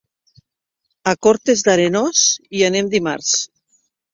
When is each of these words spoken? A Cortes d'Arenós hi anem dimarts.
A 1.11 1.13
Cortes 1.27 1.63
d'Arenós 1.67 2.25
hi 2.49 2.67
anem 2.71 2.91
dimarts. 2.95 3.39